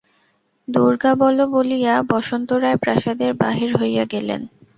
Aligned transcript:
দুর্গা 0.67 1.11
বলো 1.15 1.43
বলিয়া 1.47 1.93
বসন্ত 2.11 2.49
রায় 2.63 2.79
প্রাসাদের 2.83 3.31
বাহির 3.43 3.69
হইয়া 3.79 4.03
গেলেন। 4.13 4.41